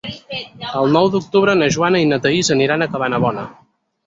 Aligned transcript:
El 0.79 0.87
nou 0.95 1.09
d'octubre 1.15 1.55
na 1.59 1.67
Joana 1.77 2.01
i 2.05 2.09
na 2.13 2.19
Thaís 2.25 2.51
aniran 2.57 2.87
a 2.87 2.89
Cabanabona. 2.97 3.47